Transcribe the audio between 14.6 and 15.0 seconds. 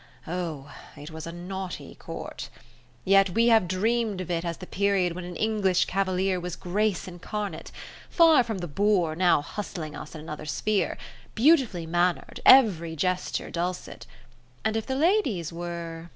And if the